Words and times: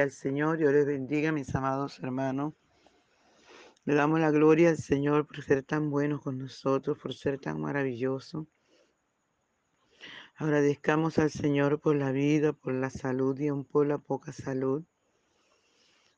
Al 0.00 0.10
Señor, 0.10 0.58
Dios 0.58 0.72
les 0.72 0.86
bendiga, 0.86 1.30
mis 1.30 1.54
amados 1.54 2.00
hermanos. 2.00 2.54
Le 3.84 3.94
damos 3.94 4.18
la 4.18 4.30
gloria 4.30 4.70
al 4.70 4.76
Señor 4.76 5.26
por 5.26 5.42
ser 5.42 5.62
tan 5.62 5.90
bueno 5.90 6.20
con 6.20 6.38
nosotros, 6.38 6.98
por 6.98 7.14
ser 7.14 7.38
tan 7.38 7.60
maravilloso. 7.60 8.46
Agradezcamos 10.36 11.18
al 11.18 11.30
Señor 11.30 11.80
por 11.80 11.94
la 11.94 12.10
vida, 12.10 12.52
por 12.52 12.74
la 12.74 12.90
salud 12.90 13.38
y 13.38 13.48
aún 13.48 13.64
por 13.64 13.86
la 13.86 13.98
poca 13.98 14.32
salud. 14.32 14.84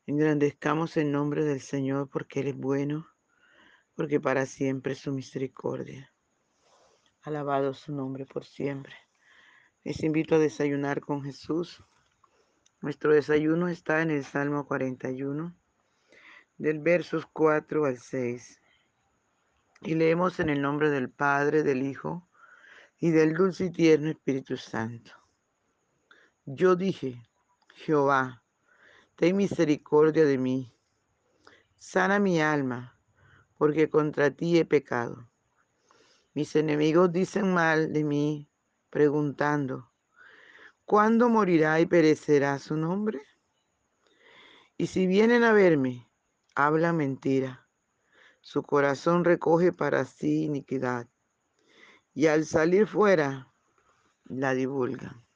Engrandezcamos 0.06 0.97
el 0.97 1.12
nombre 1.12 1.45
del 1.45 1.61
Señor 1.61 2.09
porque 2.09 2.41
Él 2.41 2.48
es 2.48 2.56
bueno, 2.56 3.06
porque 3.95 4.20
para 4.20 4.47
siempre 4.47 4.95
es 4.95 5.01
su 5.01 5.12
misericordia. 5.12 6.12
Alabado 7.23 7.74
su 7.74 7.93
nombre 7.93 8.24
por 8.24 8.45
siempre. 8.45 8.95
Les 9.84 10.02
invito 10.02 10.37
a 10.37 10.38
desayunar 10.38 11.01
con 11.01 11.23
Jesús. 11.23 11.83
Nuestro 12.87 13.13
desayuno 13.13 13.67
está 13.67 14.01
en 14.01 14.13
el 14.13 14.25
Salmo 14.25 14.65
41, 14.65 15.53
del 16.57 16.79
versos 16.79 17.27
4 17.27 17.85
al 17.85 17.99
6. 17.99 18.61
Y 19.81 19.97
leemos 19.97 20.39
en 20.39 20.51
el 20.51 20.62
nombre 20.62 20.89
del 20.91 21.11
Padre, 21.11 21.65
del 21.65 21.83
Hijo 21.83 22.29
y 23.01 23.11
del 23.11 23.35
dulce 23.35 23.65
y 23.65 23.71
tierno 23.71 24.11
Espíritu 24.11 24.57
Santo. 24.57 25.11
Yo 26.45 26.77
dije, 26.77 27.21
Jehová, 27.75 28.45
ten 29.17 29.37
misericordia 29.37 30.25
de 30.25 30.39
mí, 30.39 30.73
sana 31.75 32.21
mi 32.21 32.41
alma, 32.41 33.00
porque 33.59 33.91
contra 33.91 34.31
ti 34.31 34.61
he 34.61 34.65
pecado. 34.65 35.28
Mis 36.34 36.55
enemigos 36.55 37.12
dicen 37.12 37.53
mal 37.53 37.93
de 37.93 38.05
mí, 38.05 38.48
preguntando, 38.91 39.91
¿cuándo 40.87 41.29
morirá 41.29 41.79
y 41.81 41.87
perecerá 41.87 42.59
su 42.59 42.77
nombre? 42.77 43.20
Y 44.79 44.87
si 44.87 45.06
vienen 45.06 45.43
a 45.43 45.53
verme, 45.53 46.09
habla 46.55 46.93
mentira. 46.93 47.69
Su 48.41 48.62
corazón 48.62 49.25
recoge 49.25 49.73
para 49.73 50.05
sí 50.05 50.45
iniquidad 50.45 51.09
y 52.15 52.28
al 52.28 52.47
salir 52.47 52.87
fuera 52.87 53.53
la 54.25 54.55
divulgan. 54.55 55.27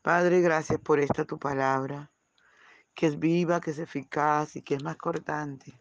Padre, 0.00 0.40
gracias 0.40 0.80
por 0.80 1.00
esta 1.00 1.24
tu 1.24 1.38
palabra, 1.38 2.10
que 2.94 3.08
es 3.08 3.18
viva, 3.18 3.60
que 3.60 3.72
es 3.72 3.78
eficaz 3.78 4.56
y 4.56 4.62
que 4.62 4.76
es 4.76 4.82
más 4.82 4.96
cortante, 4.96 5.78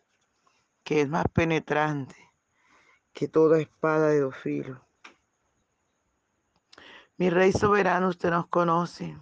que 0.84 1.02
es 1.02 1.10
más 1.10 1.26
penetrante 1.34 2.16
que 3.14 3.30
toda 3.30 3.62
espada 3.62 4.10
de 4.10 4.20
dos 4.20 4.36
filos. 4.36 4.85
Mi 7.18 7.30
Rey 7.30 7.52
soberano, 7.52 8.10
usted 8.10 8.30
nos 8.30 8.48
conoce. 8.48 9.18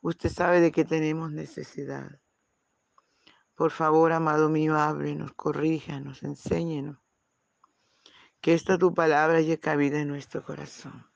Usted 0.00 0.30
sabe 0.30 0.60
de 0.60 0.70
qué 0.70 0.84
tenemos 0.84 1.30
necesidad. 1.32 2.20
Por 3.54 3.70
favor, 3.70 4.12
amado 4.12 4.48
mío, 4.48 4.76
ábrenos, 4.76 5.32
corríjanos, 5.34 6.22
enséñenos 6.22 6.98
que 8.40 8.54
esta 8.54 8.78
tu 8.78 8.94
palabra 8.94 9.38
haya 9.38 9.56
cabida 9.58 10.00
en 10.00 10.08
nuestro 10.08 10.44
corazón. 10.44 11.06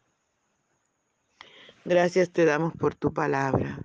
Gracias 1.84 2.30
te 2.30 2.44
damos 2.44 2.72
por 2.74 2.94
tu 2.94 3.12
palabra. 3.12 3.80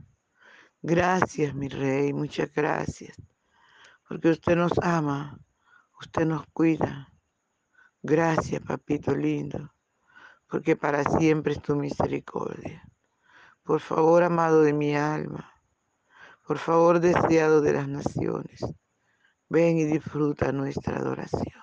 Gracias, 0.82 1.54
mi 1.54 1.68
rey, 1.68 2.14
muchas 2.14 2.52
gracias. 2.54 3.18
Porque 4.08 4.30
usted 4.30 4.56
nos 4.56 4.72
ama, 4.82 5.40
usted 6.00 6.26
nos 6.26 6.46
cuida. 6.54 7.12
Gracias, 8.02 8.62
papito 8.62 9.16
lindo, 9.16 9.74
porque 10.48 10.76
para 10.76 11.04
siempre 11.04 11.54
es 11.54 11.62
tu 11.62 11.76
misericordia. 11.76 12.84
Por 13.64 13.82
favor, 13.82 14.24
amado 14.24 14.62
de 14.62 14.74
mi 14.74 14.96
alma, 14.96 15.52
por 16.46 16.58
favor, 16.58 17.00
deseado 17.02 17.60
de 17.60 17.74
las 17.74 17.88
naciones, 17.88 18.66
ven 19.50 19.78
y 19.78 19.84
disfruta 19.84 20.52
nuestra 20.54 20.98
adoración. 20.98 21.62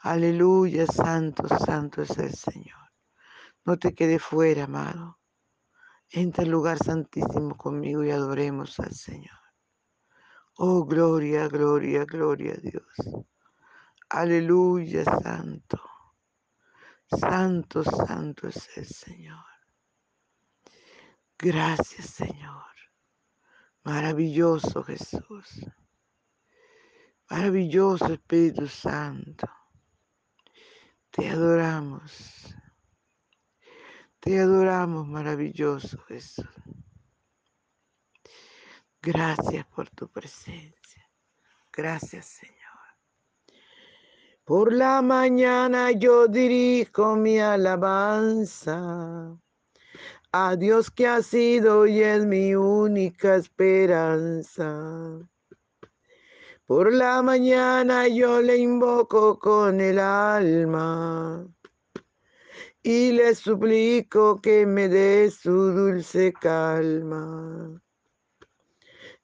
Aleluya, 0.00 0.86
santo, 0.86 1.46
santo 1.46 2.02
es 2.02 2.16
el 2.18 2.34
Señor. 2.34 2.90
No 3.64 3.78
te 3.78 3.94
quede 3.94 4.18
fuera, 4.18 4.64
amado. 4.64 5.18
Entra 6.10 6.44
al 6.44 6.50
lugar 6.50 6.78
santísimo 6.78 7.56
conmigo 7.56 8.02
y 8.02 8.10
adoremos 8.10 8.80
al 8.80 8.92
Señor. 8.92 9.38
Oh, 10.56 10.84
gloria, 10.84 11.46
gloria, 11.48 12.04
gloria 12.04 12.54
a 12.54 12.56
Dios. 12.56 13.24
Aleluya, 14.08 15.04
santo. 15.04 15.91
Santo, 17.18 17.84
santo 17.84 18.48
es 18.48 18.68
el 18.76 18.86
Señor. 18.86 19.44
Gracias, 21.38 22.06
Señor. 22.06 22.64
Maravilloso 23.84 24.82
Jesús. 24.84 25.66
Maravilloso 27.28 28.12
Espíritu 28.12 28.68
Santo. 28.68 29.48
Te 31.10 31.28
adoramos. 31.28 32.54
Te 34.20 34.38
adoramos, 34.38 35.06
maravilloso 35.08 35.98
Jesús. 36.08 36.46
Gracias 39.00 39.66
por 39.66 39.90
tu 39.90 40.08
presencia. 40.08 41.10
Gracias, 41.72 42.26
Señor. 42.26 42.61
Por 44.44 44.72
la 44.72 45.02
mañana 45.02 45.92
yo 45.92 46.26
dirijo 46.26 47.14
mi 47.14 47.38
alabanza 47.38 49.38
a 50.32 50.56
Dios 50.56 50.90
que 50.90 51.06
ha 51.06 51.22
sido 51.22 51.86
y 51.86 52.02
es 52.02 52.26
mi 52.26 52.56
única 52.56 53.36
esperanza. 53.36 55.20
Por 56.66 56.92
la 56.92 57.22
mañana 57.22 58.08
yo 58.08 58.42
le 58.42 58.56
invoco 58.56 59.38
con 59.38 59.80
el 59.80 60.00
alma 60.00 61.46
y 62.82 63.12
le 63.12 63.36
suplico 63.36 64.40
que 64.40 64.66
me 64.66 64.88
dé 64.88 65.30
su 65.30 65.52
dulce 65.52 66.32
calma. 66.32 67.80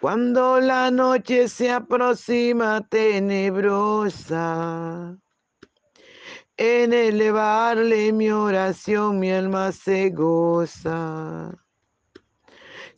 Cuando 0.00 0.60
la 0.60 0.90
noche 0.90 1.48
se 1.48 1.70
aproxima 1.70 2.86
tenebrosa, 2.88 4.38
en 6.56 6.92
elevarle 6.92 8.12
mi 8.12 8.30
oración 8.30 9.18
mi 9.18 9.30
alma 9.32 9.72
se 9.72 10.10
goza 10.10 11.52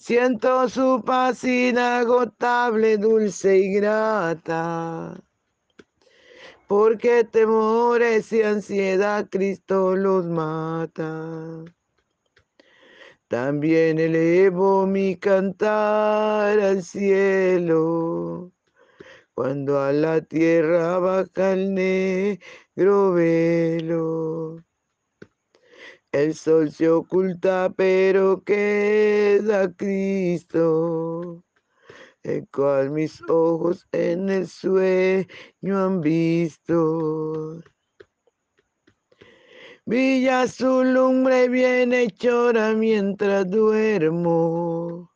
Siento 0.01 0.67
su 0.71 1.03
paz 1.05 1.45
inagotable, 1.45 2.97
dulce 2.97 3.59
y 3.59 3.75
grata. 3.75 5.23
Porque 6.67 7.25
temores 7.25 8.33
y 8.33 8.43
ansiedad 8.43 9.29
Cristo 9.31 9.95
los 9.95 10.25
mata. 10.25 11.65
También 13.31 14.01
elevo 14.01 14.89
mi 14.89 15.15
cantar 15.17 16.59
al 16.59 16.83
cielo, 16.83 18.51
cuando 19.35 19.79
a 19.81 19.93
la 19.93 20.21
tierra 20.21 20.99
baja 20.99 21.53
el 21.53 21.73
negro 21.73 23.13
velo. 23.13 24.65
El 26.11 26.35
sol 26.35 26.73
se 26.73 26.89
oculta, 26.91 27.73
pero 27.77 28.43
queda 28.43 29.73
Cristo, 29.75 31.45
el 32.25 32.49
cual 32.49 32.91
mis 32.91 33.23
ojos 33.29 33.87
en 33.93 34.29
el 34.29 34.49
sueño 34.49 35.79
han 35.79 36.01
visto. 36.01 37.63
Villa 39.91 40.47
su 40.47 40.85
lumbre 40.85 41.49
bien 41.49 41.93
hechora 41.93 42.75
mientras 42.75 43.51
duermo. 43.51 45.11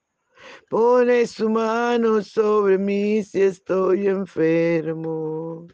Pone 0.68 1.26
su 1.28 1.48
mano 1.48 2.20
sobre 2.22 2.76
mí 2.78 3.22
si 3.22 3.42
estoy 3.42 4.08
enfermo 4.08 5.68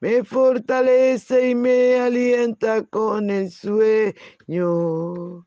me 0.00 0.24
fortalece 0.24 1.50
y 1.50 1.54
me 1.54 2.00
alienta 2.00 2.84
con 2.84 3.30
el 3.30 3.50
sueño. 3.50 5.44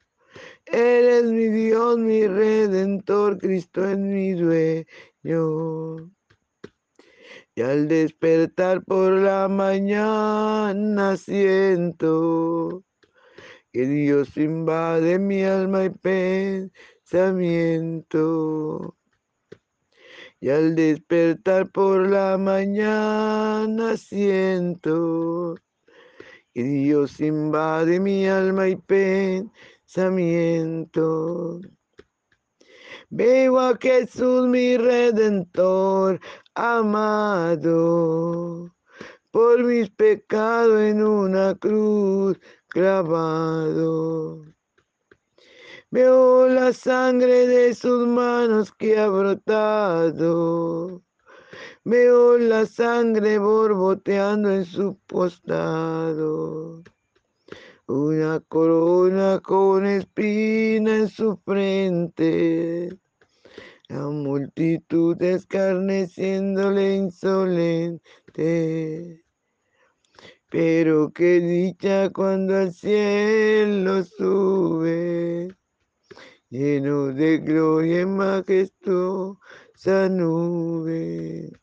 Eres 0.65 1.25
mi 1.25 1.47
Dios, 1.47 1.97
mi 1.97 2.27
redentor, 2.27 3.37
Cristo 3.37 3.85
es 3.85 3.97
mi 3.97 4.33
dueño. 4.33 6.11
Y 7.53 7.62
al 7.62 7.89
despertar 7.89 8.83
por 8.86 9.12
la 9.12 9.50
mañana 9.50 11.18
siento 11.18 12.83
que 13.74 13.86
Dios 13.86 14.38
invade 14.38 15.19
mi 15.19 15.44
alma 15.44 15.83
y 15.86 15.89
pensamiento. 17.09 18.95
Y 20.39 20.50
al 20.50 20.75
despertar 20.75 21.69
por 21.71 22.07
la 22.07 22.38
mañana 22.38 23.97
siento 23.97 25.56
que 26.54 26.63
Dios 26.63 27.19
invade 27.19 28.00
mi 28.00 28.27
alma 28.27 28.69
y 28.69 28.77
pensamiento. 28.77 29.92
Veo 33.13 33.59
a 33.59 33.77
Jesús 33.77 34.47
mi 34.47 34.77
redentor 34.77 36.21
amado, 36.55 37.63
por 39.31 39.61
mis 39.65 39.89
pecados 39.89 40.79
en 40.79 41.03
una 41.03 41.53
cruz 41.55 42.39
clavado. 42.69 44.45
Veo 45.89 46.47
la 46.47 46.71
sangre 46.71 47.47
de 47.47 47.75
sus 47.75 48.07
manos 48.07 48.71
que 48.71 48.97
ha 48.97 49.09
brotado. 49.09 51.01
Veo 51.83 52.37
la 52.37 52.65
sangre 52.65 53.37
borboteando 53.39 54.51
en 54.51 54.63
su 54.63 54.97
postado. 55.05 56.81
Una 57.88 58.39
corona 58.39 59.39
con 59.39 59.86
espina 59.86 60.95
en 60.98 61.10
su 61.10 61.38
frente. 61.45 62.89
La 63.89 64.07
multitud 64.07 65.22
escarneciéndole 65.22 66.95
insolente. 66.95 68.01
Pero 70.50 71.12
qué 71.13 71.39
dicha 71.39 72.10
cuando 72.10 72.56
al 72.57 72.74
cielo 72.74 74.04
sube, 74.04 75.56
lleno 76.50 77.07
de 77.13 77.38
gloria 77.38 78.01
y 78.01 78.06
majestuosa 78.06 79.38
nube. 80.10 81.60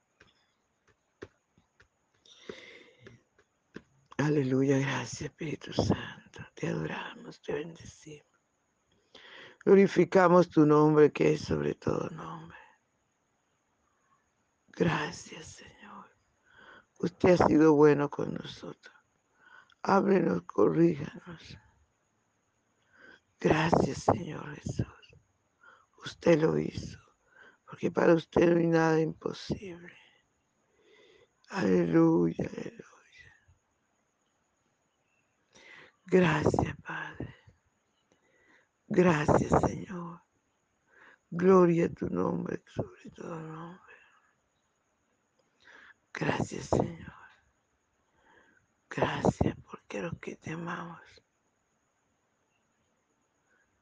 Aleluya, 4.29 4.77
gracias 4.77 5.23
Espíritu 5.23 5.73
Santo. 5.73 6.41
Te 6.53 6.69
adoramos, 6.69 7.41
te 7.41 7.55
bendecimos. 7.55 8.27
Glorificamos 9.65 10.51
tu 10.51 10.67
nombre 10.67 11.11
que 11.11 11.33
es 11.33 11.41
sobre 11.41 11.75
todo 11.77 12.11
nombre. 12.11 12.59
Gracias 14.67 15.47
Señor. 15.47 16.11
Usted 16.99 17.41
ha 17.41 17.47
sido 17.47 17.73
bueno 17.73 18.11
con 18.11 18.35
nosotros. 18.35 18.95
Ábrenos, 19.81 20.43
corríjanos. 20.43 21.59
Gracias 23.41 24.03
Señor 24.15 24.57
Jesús. 24.57 25.17
Usted 26.05 26.39
lo 26.39 26.59
hizo, 26.59 26.99
porque 27.65 27.91
para 27.91 28.13
usted 28.13 28.47
no 28.51 28.59
hay 28.59 28.67
nada 28.67 29.01
imposible. 29.01 29.97
Aleluya, 31.49 32.45
aleluya. 32.45 32.98
Gracias, 36.11 36.75
Padre. 36.81 37.35
Gracias, 38.87 39.51
Señor. 39.61 40.23
Gloria 41.31 41.85
a 41.85 41.89
tu 41.91 42.09
nombre, 42.09 42.63
sobre 42.67 43.11
todo 43.11 43.39
nombre. 43.39 43.95
Gracias, 46.15 46.69
Señor. 46.69 47.13
Gracias 48.89 49.55
porque 49.71 50.01
los 50.01 50.19
que 50.19 50.37
te 50.37 50.53
amamos. 50.53 51.03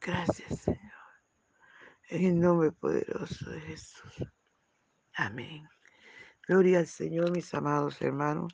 Gracias, 0.00 0.62
Señor. 0.62 0.80
En 2.08 2.24
el 2.24 2.40
nombre 2.40 2.72
poderoso 2.72 3.48
de 3.50 3.60
Jesús. 3.60 4.24
Amén. 5.14 5.68
Gloria 6.48 6.80
al 6.80 6.88
Señor, 6.88 7.30
mis 7.30 7.54
amados 7.54 8.02
hermanos. 8.02 8.52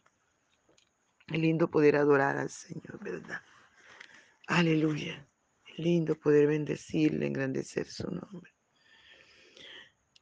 Es 1.28 1.38
lindo 1.38 1.70
poder 1.70 1.96
adorar 1.96 2.36
al 2.36 2.50
Señor, 2.50 3.02
¿verdad? 3.02 3.40
Aleluya. 4.48 5.28
Lindo 5.76 6.18
poder 6.18 6.48
bendecirle, 6.48 7.26
engrandecer 7.26 7.86
su 7.86 8.10
nombre. 8.10 8.52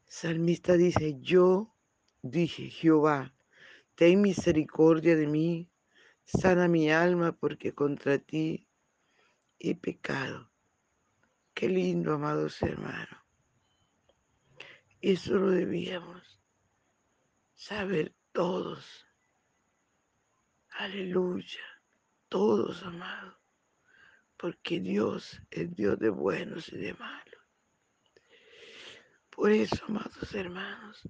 salmista 0.07 0.77
dice, 0.77 1.19
yo 1.21 1.75
dije, 2.21 2.69
Jehová, 2.69 3.35
ten 3.95 4.21
misericordia 4.21 5.17
de 5.17 5.27
mí, 5.27 5.71
sana 6.25 6.69
mi 6.69 6.91
alma 6.91 7.33
porque 7.33 7.75
contra 7.75 8.19
ti 8.19 8.69
he 9.59 9.75
pecado. 9.75 10.53
Qué 11.55 11.69
lindo, 11.69 12.13
amados 12.13 12.61
hermanos. 12.63 13.21
Eso 15.01 15.35
lo 15.35 15.51
debíamos 15.51 16.41
saber 17.55 18.15
todos. 18.33 19.07
Aleluya. 20.69 21.65
Todos, 22.29 22.83
amados 22.85 23.40
porque 24.41 24.81
Dios 24.81 25.43
es 25.51 25.75
Dios 25.75 25.99
de 25.99 26.09
buenos 26.09 26.73
y 26.73 26.79
de 26.79 26.95
malos. 26.95 27.41
Por 29.29 29.51
eso, 29.51 29.85
amados 29.87 30.35
hermanos, 30.35 31.03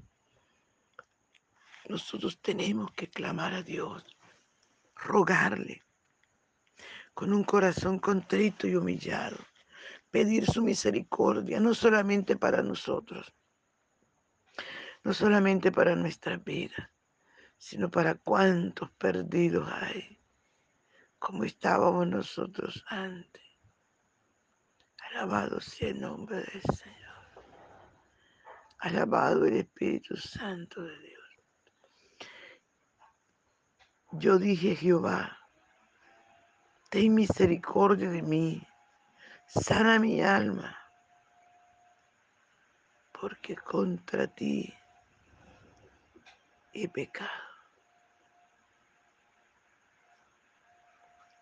nosotros 1.89 2.41
tenemos 2.41 2.91
que 2.93 3.09
clamar 3.09 3.55
a 3.55 3.63
Dios, 3.63 4.05
rogarle 4.97 5.83
con 7.15 7.33
un 7.33 7.45
corazón 7.45 8.01
contrito 8.01 8.67
y 8.67 8.75
humillado, 8.75 9.37
pedir 10.11 10.47
su 10.47 10.63
misericordia, 10.63 11.61
no 11.61 11.73
solamente 11.73 12.37
para 12.37 12.65
nosotros, 12.65 13.33
no 15.05 15.15
solamente 15.15 15.71
para 15.71 15.95
nuestra 15.95 16.37
vida, 16.37 16.93
sino 17.57 17.91
para 17.93 18.17
cuantos 18.17 18.91
perdidos 18.93 19.71
hay 19.73 20.20
como 21.21 21.45
estábamos 21.45 22.09
nosotros 22.09 22.83
antes. 22.89 23.43
Alabado 25.11 25.61
sea 25.61 25.91
el 25.91 26.01
nombre 26.01 26.39
del 26.39 26.63
Señor. 26.63 26.99
Alabado 28.79 29.45
el 29.45 29.59
Espíritu 29.59 30.17
Santo 30.17 30.83
de 30.83 30.99
Dios. 30.99 31.21
Yo 34.13 34.39
dije, 34.39 34.75
Jehová, 34.75 35.39
ten 36.89 37.15
misericordia 37.15 38.09
de 38.11 38.23
mí, 38.23 38.67
sana 39.47 39.99
mi 39.99 40.23
alma, 40.23 40.77
porque 43.13 43.57
contra 43.57 44.27
ti 44.27 44.75
he 46.73 46.89
pecado. 46.89 47.50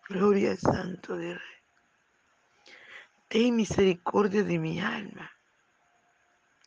Gloria 0.09 0.53
al 0.53 0.59
Santo 0.59 1.17
de 1.17 1.35
Rey. 1.35 1.59
Ten 3.29 3.57
misericordia 3.57 4.43
de 4.43 4.59
mi 4.59 4.81
alma. 4.81 5.31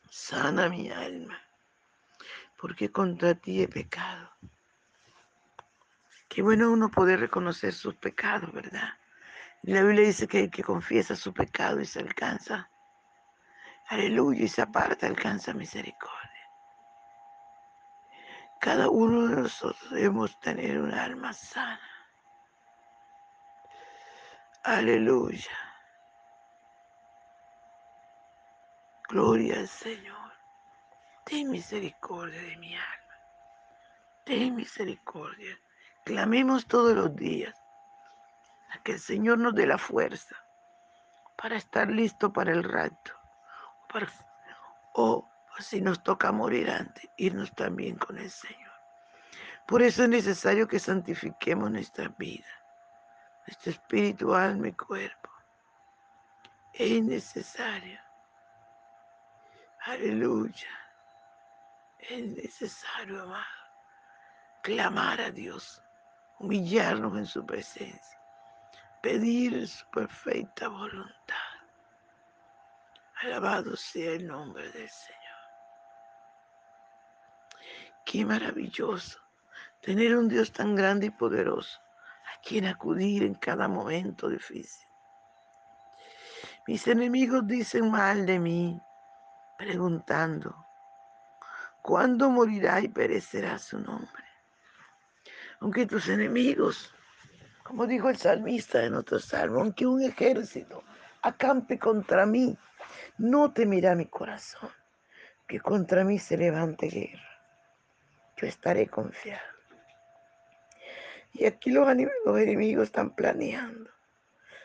Sana 0.08 0.68
mi 0.68 0.88
alma. 0.92 1.36
Porque 2.56 2.92
contra 2.92 3.34
ti 3.34 3.60
he 3.60 3.66
pecado. 3.66 4.30
Qué 6.28 6.40
bueno 6.40 6.70
uno 6.70 6.88
poder 6.88 7.18
reconocer 7.18 7.74
sus 7.74 7.96
pecados, 7.96 8.52
¿verdad? 8.52 8.90
la 9.62 9.82
Biblia 9.82 10.06
dice 10.06 10.28
que 10.28 10.40
el 10.44 10.50
que 10.50 10.62
confiesa 10.62 11.14
su 11.16 11.32
pecado 11.32 11.80
y 11.80 11.84
se 11.84 12.00
alcanza, 12.00 12.68
aleluya, 13.88 14.44
y 14.44 14.48
se 14.48 14.62
aparta, 14.62 15.06
alcanza 15.06 15.52
misericordia. 15.52 16.30
Cada 18.60 18.88
uno 18.88 19.26
de 19.26 19.36
nosotros 19.42 19.90
debemos 19.90 20.38
tener 20.40 20.80
un 20.80 20.92
alma 20.94 21.32
sana. 21.32 21.80
Aleluya. 24.64 25.58
Gloria 29.08 29.58
al 29.58 29.66
Señor. 29.66 30.32
Ten 31.24 31.50
misericordia 31.50 32.40
de 32.40 32.56
mi 32.58 32.72
alma. 32.72 33.14
Ten 34.24 34.54
misericordia. 34.54 35.58
Clamemos 36.04 36.66
todos 36.68 36.94
los 36.94 37.16
días 37.16 37.60
a 38.70 38.80
que 38.84 38.92
el 38.92 39.00
Señor 39.00 39.38
nos 39.38 39.52
dé 39.56 39.66
la 39.66 39.78
fuerza 39.78 40.36
para 41.36 41.56
estar 41.56 41.88
listo 41.88 42.32
para 42.32 42.52
el 42.52 42.62
rato. 42.62 43.12
o 44.94 45.28
si 45.58 45.80
nos 45.80 46.02
toca 46.04 46.30
morir 46.30 46.70
antes, 46.70 47.10
irnos 47.16 47.52
también 47.56 47.96
con 47.96 48.16
el 48.16 48.30
Señor. 48.30 48.72
Por 49.66 49.82
eso 49.82 50.04
es 50.04 50.08
necesario 50.08 50.68
que 50.68 50.78
santifiquemos 50.78 51.68
nuestra 51.70 52.08
vida 52.16 52.61
nuestro 53.46 53.72
espíritu, 53.72 54.34
alma 54.34 54.68
y 54.68 54.72
cuerpo. 54.72 55.30
Es 56.72 57.02
necesario. 57.02 58.00
Aleluya. 59.84 60.68
Es 61.98 62.26
necesario, 62.26 63.22
amado. 63.22 63.44
clamar 64.62 65.20
a 65.20 65.30
Dios, 65.30 65.82
humillarnos 66.38 67.16
en 67.18 67.26
su 67.26 67.44
presencia, 67.44 68.20
pedir 69.02 69.66
su 69.68 69.84
perfecta 69.90 70.68
voluntad. 70.68 71.36
Alabado 73.22 73.76
sea 73.76 74.12
el 74.12 74.26
nombre 74.26 74.70
del 74.70 74.88
Señor. 74.88 75.22
Qué 78.04 78.24
maravilloso 78.24 79.20
tener 79.80 80.16
un 80.16 80.28
Dios 80.28 80.52
tan 80.52 80.74
grande 80.74 81.06
y 81.06 81.10
poderoso 81.10 81.80
a 82.32 82.40
quien 82.40 82.66
acudir 82.66 83.22
en 83.22 83.34
cada 83.34 83.68
momento 83.68 84.28
difícil. 84.28 84.88
Mis 86.66 86.86
enemigos 86.86 87.46
dicen 87.46 87.90
mal 87.90 88.24
de 88.24 88.38
mí, 88.38 88.80
preguntando, 89.58 90.54
¿cuándo 91.82 92.30
morirá 92.30 92.80
y 92.80 92.88
perecerá 92.88 93.58
su 93.58 93.78
nombre? 93.78 94.24
Aunque 95.60 95.86
tus 95.86 96.08
enemigos, 96.08 96.94
como 97.62 97.86
dijo 97.86 98.08
el 98.08 98.16
salmista 98.16 98.84
en 98.84 98.94
otro 98.94 99.18
salmo, 99.18 99.60
aunque 99.60 99.86
un 99.86 100.02
ejército 100.02 100.84
acampe 101.22 101.78
contra 101.78 102.26
mí, 102.26 102.56
no 103.18 103.52
temerá 103.52 103.94
mi 103.94 104.06
corazón, 104.06 104.70
que 105.46 105.60
contra 105.60 106.04
mí 106.04 106.18
se 106.18 106.36
levante 106.36 106.88
guerra. 106.88 107.40
Yo 108.36 108.46
estaré 108.46 108.88
confiado. 108.88 109.51
Y 111.32 111.46
aquí 111.46 111.70
los, 111.70 111.88
enemigos 111.88 112.84
están 112.84 113.14
planeando, 113.14 113.90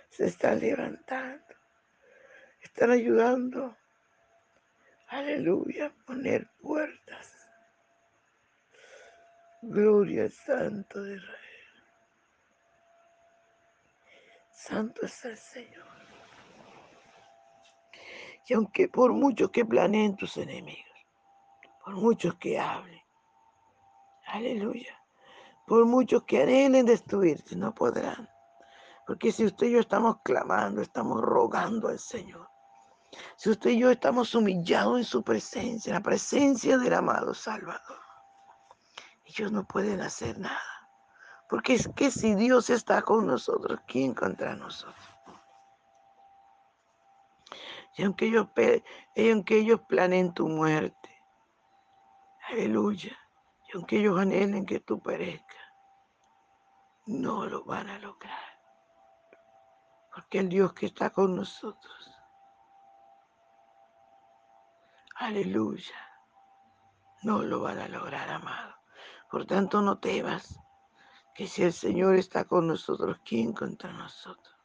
se 0.10 0.26
están 0.26 0.60
levantando, 0.60 1.56
están 2.62 2.92
ayudando, 2.92 3.78
aleluya, 5.08 5.94
poner 6.06 6.48
puertas. 6.62 7.34
Gloria 9.62 10.24
al 10.24 10.32
Santo 10.32 11.04
de 11.04 11.16
Israel. 11.16 11.38
Santo 14.52 15.06
es 15.06 15.26
el 15.26 15.38
Señor. 15.38 15.86
Y 18.48 18.54
aunque 18.54 18.88
por 18.88 19.14
mucho 19.14 19.52
que 19.52 19.66
planeen 19.66 20.16
tus 20.16 20.38
enemigos, 20.38 20.86
por 21.84 21.96
muchos 21.96 22.36
que 22.36 22.60
hablen, 22.60 23.02
aleluya, 24.26 24.98
por 25.68 25.86
muchos 25.86 26.24
que 26.24 26.42
anhelen 26.42 26.86
destruirte, 26.86 27.56
no 27.58 27.76
podrán. 27.76 28.30
Porque 29.06 29.34
si 29.34 29.46
usted 29.46 29.68
y 29.68 29.72
yo 29.72 29.80
estamos 29.82 30.18
clamando, 30.24 30.82
estamos 30.82 31.22
rogando 31.22 31.90
al 31.90 32.00
Señor. 32.00 32.50
Si 33.36 33.50
usted 33.50 33.72
y 33.72 33.80
yo 33.80 33.92
estamos 33.92 34.34
humillados 34.34 34.98
en 34.98 35.04
su 35.04 35.24
presencia, 35.24 35.90
en 35.90 35.96
la 35.96 36.02
presencia 36.02 36.78
del 36.78 36.94
amado 36.94 37.34
Salvador, 37.34 38.00
ellos 39.26 39.52
no 39.52 39.68
pueden 39.68 40.00
hacer 40.00 40.40
nada. 40.40 40.90
Porque 41.50 41.74
es 41.74 41.90
que 41.90 42.12
si 42.12 42.34
Dios 42.36 42.70
está 42.70 43.02
con 43.02 43.28
nosotros, 43.28 43.80
¿quién 43.88 44.14
contra 44.14 44.56
nosotros? 44.56 44.96
Y 47.98 48.04
aunque 48.04 48.28
ellos, 48.28 48.48
y 49.16 49.32
aunque 49.32 49.60
ellos 49.60 49.82
planeen 49.90 50.34
tu 50.34 50.48
muerte, 50.48 51.10
aleluya, 52.52 53.18
y 53.68 53.76
aunque 53.76 53.98
ellos 53.98 54.18
anhelen 54.20 54.66
que 54.66 54.80
tú 54.80 55.02
perezcas, 55.02 55.47
no 57.08 57.46
lo 57.46 57.64
van 57.64 57.90
a 57.90 58.00
lograr. 58.00 58.60
Porque 60.14 60.40
el 60.40 60.50
Dios 60.50 60.74
que 60.74 60.88
está 60.88 61.10
con 61.10 61.36
nosotros, 61.36 62.12
aleluya, 65.16 65.96
no 67.24 67.44
lo 67.44 67.62
van 67.62 67.80
a 67.80 67.88
lograr, 67.88 68.30
amado. 68.30 68.76
Por 69.32 69.46
tanto, 69.46 69.82
no 69.82 70.00
temas 70.00 70.60
que 71.34 71.48
si 71.48 71.64
el 71.64 71.74
Señor 71.74 72.16
está 72.16 72.46
con 72.46 72.68
nosotros, 72.68 73.20
¿quién 73.24 73.54
contra 73.54 73.92
nosotros? 73.92 74.56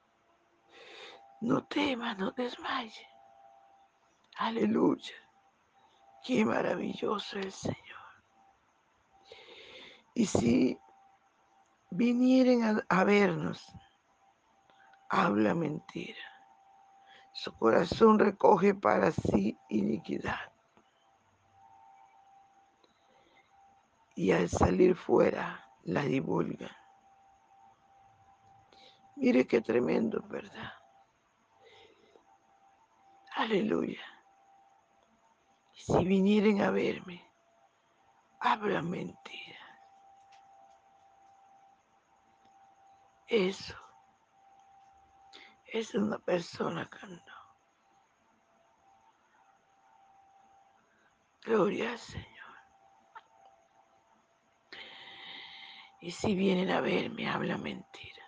No 1.40 1.64
temas, 1.64 2.18
no 2.18 2.30
desmayes. 2.32 3.06
Aleluya. 4.36 5.14
Qué 6.24 6.44
maravilloso 6.44 7.38
el 7.38 7.52
Señor. 7.52 7.76
Y 10.14 10.26
si 10.26 10.78
vinieren 11.94 12.82
a, 12.88 13.04
vernos, 13.04 13.70
habla 15.10 15.54
mentira. 15.54 16.18
Su 17.34 17.52
corazón 17.56 18.18
recoge 18.18 18.74
para 18.74 19.10
sí 19.12 19.58
iniquidad. 19.68 20.52
Y 24.14 24.32
al 24.32 24.48
salir 24.48 24.96
fuera 24.96 25.66
la 25.84 26.02
divulga. 26.02 26.70
Mire 29.16 29.46
qué 29.46 29.60
tremendo, 29.60 30.22
¿verdad? 30.28 30.72
Aleluya. 33.36 34.00
Si 35.74 36.04
vinieren 36.04 36.62
a 36.62 36.70
verme, 36.70 37.22
hablan 38.40 38.88
mentira. 38.88 39.41
Eso 43.32 43.74
es 45.64 45.94
una 45.94 46.18
persona 46.18 46.90
no. 47.08 47.34
Gloria 51.40 51.92
al 51.92 51.98
Señor. 51.98 52.28
Y 56.02 56.10
si 56.10 56.34
vienen 56.34 56.70
a 56.72 56.82
verme, 56.82 57.26
hablan 57.26 57.62
mentira. 57.62 58.22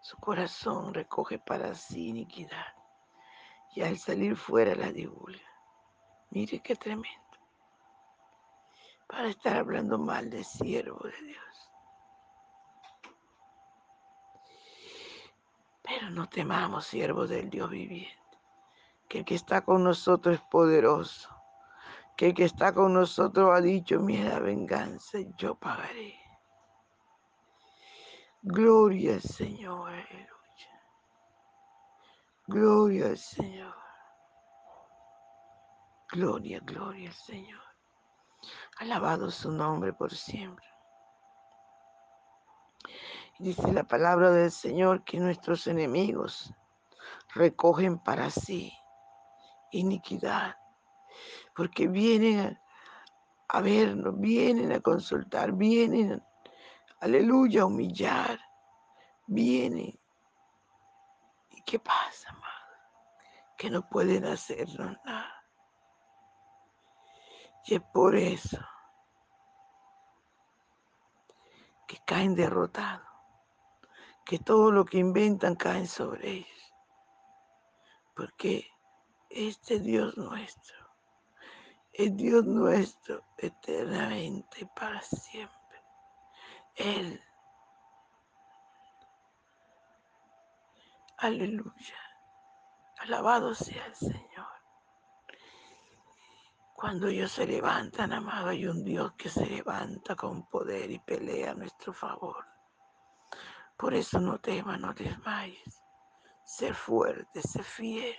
Su 0.00 0.16
corazón 0.16 0.94
recoge 0.94 1.38
para 1.38 1.74
sí 1.74 2.08
iniquidad. 2.08 2.74
Y 3.74 3.82
al 3.82 3.98
salir 3.98 4.34
fuera 4.34 4.74
la 4.74 4.90
divulga. 4.90 5.46
Mire 6.30 6.58
qué 6.60 6.74
tremendo. 6.74 7.36
Para 9.06 9.28
estar 9.28 9.58
hablando 9.58 9.98
mal 9.98 10.30
de 10.30 10.42
siervo 10.42 11.00
de 11.06 11.20
Dios. 11.20 11.51
Pero 16.02 16.14
no 16.14 16.28
temamos, 16.28 16.86
siervos 16.86 17.28
del 17.28 17.48
Dios 17.48 17.70
viviente, 17.70 18.40
que 19.08 19.18
el 19.18 19.24
que 19.24 19.36
está 19.36 19.60
con 19.60 19.84
nosotros 19.84 20.34
es 20.34 20.40
poderoso, 20.50 21.30
que 22.16 22.26
el 22.30 22.34
que 22.34 22.42
está 22.42 22.74
con 22.74 22.92
nosotros 22.92 23.50
ha 23.52 23.60
dicho, 23.60 24.00
mira 24.00 24.40
venganza, 24.40 25.18
yo 25.38 25.54
pagaré. 25.54 26.18
Gloria 28.42 29.14
al 29.14 29.22
Señor, 29.22 29.90
aleluya. 29.90 30.82
Gloria 32.48 33.06
al 33.06 33.18
Señor. 33.18 33.76
Gloria, 36.10 36.58
gloria 36.64 37.10
al 37.10 37.14
Señor. 37.14 37.62
Alabado 38.80 39.30
su 39.30 39.52
nombre 39.52 39.92
por 39.92 40.12
siempre. 40.12 40.66
Dice 43.42 43.72
la 43.72 43.82
palabra 43.82 44.30
del 44.30 44.52
Señor 44.52 45.02
que 45.02 45.18
nuestros 45.18 45.66
enemigos 45.66 46.54
recogen 47.34 47.98
para 47.98 48.30
sí 48.30 48.72
iniquidad, 49.72 50.54
porque 51.56 51.88
vienen 51.88 52.56
a, 53.48 53.60
vernos, 53.60 54.16
vienen 54.20 54.70
a 54.70 54.78
consultar, 54.78 55.54
vienen, 55.54 56.22
aleluya, 57.00 57.62
a 57.62 57.66
humillar, 57.66 58.38
vienen. 59.26 59.98
¿Y 61.50 61.62
qué 61.62 61.80
pasa, 61.80 62.28
amado? 62.28 62.76
Que 63.58 63.70
no 63.70 63.88
pueden 63.88 64.24
hacernos 64.24 64.96
nada. 65.04 65.44
Y 67.64 67.74
es 67.74 67.82
por 67.92 68.14
eso 68.14 68.58
que 71.88 71.98
caen 72.06 72.36
derrotados, 72.36 73.11
que 74.24 74.38
todo 74.38 74.70
lo 74.70 74.84
que 74.84 74.98
inventan 74.98 75.54
caen 75.56 75.86
sobre 75.86 76.30
ellos. 76.30 76.74
Porque 78.14 78.66
este 79.30 79.80
Dios 79.80 80.16
nuestro, 80.16 80.76
el 81.92 82.16
Dios 82.16 82.44
nuestro 82.44 83.24
eternamente 83.38 84.66
para 84.76 85.00
siempre. 85.02 85.82
Él, 86.74 87.20
aleluya, 91.18 91.98
alabado 92.98 93.54
sea 93.54 93.86
el 93.86 93.94
Señor. 93.94 94.22
Cuando 96.74 97.06
ellos 97.06 97.30
se 97.30 97.46
levantan, 97.46 98.12
amado, 98.12 98.48
hay 98.48 98.66
un 98.66 98.82
Dios 98.82 99.12
que 99.14 99.28
se 99.28 99.46
levanta 99.46 100.16
con 100.16 100.48
poder 100.48 100.90
y 100.90 100.98
pelea 100.98 101.52
a 101.52 101.54
nuestro 101.54 101.92
favor. 101.92 102.51
Por 103.76 103.94
eso 103.94 104.20
no 104.20 104.38
temas, 104.38 104.78
no 104.80 104.92
desmayes. 104.94 105.82
Sé 106.44 106.72
fuerte, 106.74 107.40
sé 107.42 107.62
fiel. 107.62 108.16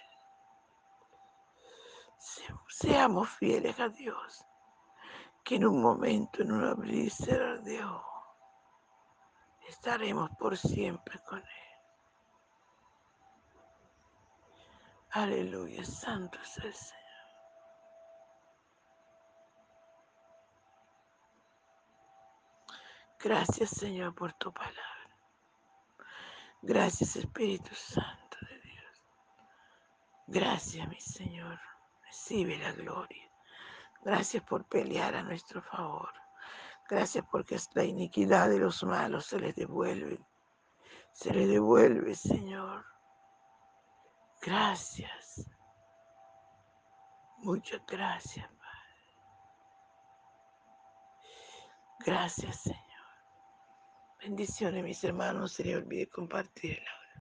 seamos 2.68 3.30
fieles 3.30 3.80
a 3.80 3.90
Dios. 3.90 4.46
que 5.44 5.56
en 5.56 5.66
un 5.66 5.82
momento, 5.82 6.42
en 6.42 6.54
un 6.54 6.64
abrir 6.64 7.06
y 7.06 7.10
cerrar 7.10 7.62
de 7.64 7.84
ojo, 7.84 8.38
estaremos 9.68 10.30
por 10.40 10.58
siempre 10.58 11.20
con 11.28 11.40
Él. 11.40 11.64
Aleluya, 15.12 15.84
santo 15.84 16.40
es 16.42 16.58
el 16.58 16.74
Señor. 16.74 17.04
Gracias 23.20 23.70
Señor 23.70 24.16
por 24.16 24.34
tu 24.34 24.52
palabra. 24.52 24.93
Gracias 26.66 27.18
Espíritu 27.18 27.76
Santo 27.76 28.38
de 28.50 28.62
Dios. 28.62 29.06
Gracias 30.28 30.88
mi 30.88 31.00
Señor. 31.02 31.60
Recibe 32.06 32.58
la 32.58 32.72
gloria. 32.72 33.30
Gracias 34.02 34.42
por 34.44 34.66
pelear 34.70 35.14
a 35.14 35.24
nuestro 35.24 35.62
favor. 35.62 36.14
Gracias 36.90 37.26
porque 37.30 37.58
la 37.74 37.84
iniquidad 37.84 38.50
de 38.50 38.60
los 38.60 38.82
malos 38.86 39.26
se 39.26 39.42
les 39.42 39.54
devuelve. 39.56 40.26
Se 41.12 41.34
les 41.34 41.50
devuelve, 41.50 42.16
Señor. 42.16 42.86
Gracias. 44.42 45.46
Muchas 47.40 47.86
gracias, 47.86 48.48
Padre. 48.48 49.18
Gracias, 52.00 52.62
Señor. 52.62 52.93
Bendiciones, 54.24 54.86
mis 54.86 55.04
hermanos. 55.04 55.52
Se 55.52 55.66
les 55.66 55.76
olvide 55.76 56.08
compartirla. 56.08 57.03